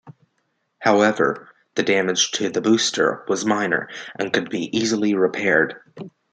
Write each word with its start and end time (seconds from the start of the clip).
However, 0.79 1.51
the 1.75 1.83
damage 1.83 2.31
to 2.31 2.49
the 2.49 2.59
booster 2.59 3.23
was 3.27 3.45
minor 3.45 3.87
and 4.17 4.33
could 4.33 4.49
be 4.49 4.75
easily 4.75 5.13
repaired. 5.13 5.75